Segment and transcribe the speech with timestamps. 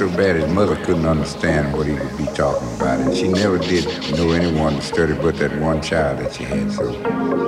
[0.00, 3.00] so bad his mother couldn't understand what he would be talking about.
[3.00, 3.84] And she never did
[4.16, 6.72] know anyone to study but that one child that she had.
[6.72, 6.88] So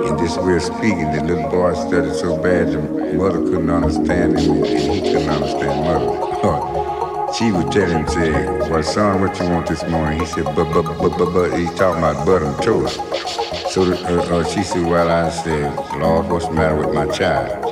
[0.05, 2.79] in this way of speaking, the little boy studied so bad the
[3.17, 7.33] mother couldn't understand him and he couldn't understand mother.
[7.33, 8.29] she would tell him, say,
[8.69, 10.19] well, son, what you want this morning?
[10.19, 12.97] He said, but, but, but, but, but, he's talking about butter and toast.
[13.71, 17.62] So uh, uh, she said, well, I said, Lord, what's the matter with my child?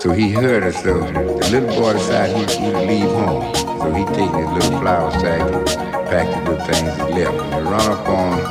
[0.00, 3.54] So he heard her, so the little boy decided he would leave home.
[3.54, 5.66] So he take his little flour sack and
[6.08, 7.36] packed the little things and left.
[7.36, 8.44] And he run up on a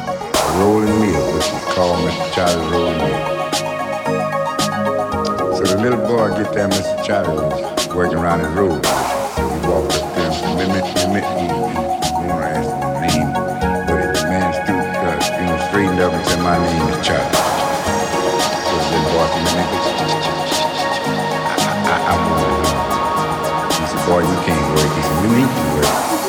[0.61, 2.33] rolling mill, which is called Mr.
[2.35, 3.21] Charlie's Rolling Mill.
[5.57, 7.03] So the little boy get there, Mr.
[7.03, 8.85] Charlie was working around his road.
[8.85, 13.33] So he walked up to him, and he, he, he, he wanna ask the name,
[13.89, 17.48] but the man stooped, uh, you know, straightened up and said, my name is Charlie.
[24.09, 24.91] Boy, you can't work.
[24.97, 26.28] He you need